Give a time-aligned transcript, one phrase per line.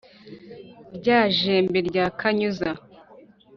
[0.97, 2.69] rya jembe rya kanyuza